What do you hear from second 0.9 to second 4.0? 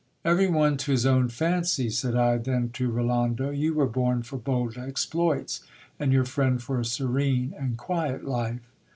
his own fancy, said I then to Rolando, you were